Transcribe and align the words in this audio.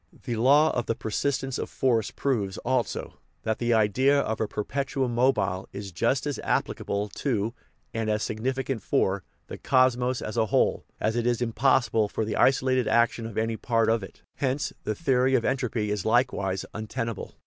The 0.23 0.35
law 0.35 0.71
of 0.71 0.87
the 0.87 0.95
persistence 0.95 1.59
of 1.59 1.69
force 1.69 2.09
proves 2.09 2.57
also 2.65 3.19
that 3.43 3.59
the 3.59 3.71
idea 3.75 4.19
of 4.19 4.41
a 4.41 4.47
perpetuum 4.47 5.13
mobile 5.13 5.69
is 5.73 5.91
just 5.91 6.25
as 6.25 6.39
applicable 6.39 7.07
to, 7.09 7.53
and 7.93 8.09
as 8.09 8.23
significant 8.23 8.81
for, 8.81 9.23
the 9.45 9.59
cosmos 9.59 10.19
as 10.23 10.37
a 10.37 10.47
whole 10.47 10.87
as 10.99 11.15
it 11.15 11.27
is 11.27 11.39
impossible 11.39 12.09
for 12.09 12.25
the 12.25 12.35
isolated 12.35 12.87
action 12.87 13.27
of 13.27 13.37
any 13.37 13.57
part 13.57 13.91
of 13.91 14.01
it. 14.01 14.23
Hence 14.37 14.73
the 14.85 14.95
theory 14.95 15.35
of 15.35 15.45
entropy 15.45 15.91
is 15.91 16.03
likewise 16.03 16.65
un 16.73 16.87
tenable. 16.87 17.35